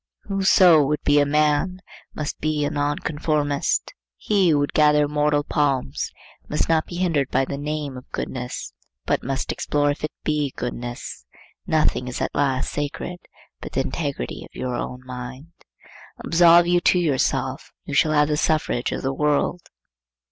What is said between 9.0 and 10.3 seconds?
but must explore if it